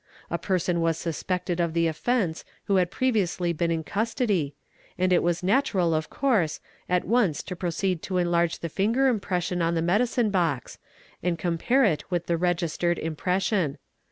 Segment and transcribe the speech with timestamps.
[0.31, 4.55] <A erson was suspected of the offence who had previously been in custody,
[4.99, 9.61] nd it was natural, of course, at once to proceed to enlarge the finger pression
[9.61, 10.79] on the medicine box
[11.21, 13.77] and compare it with the registered impres ion.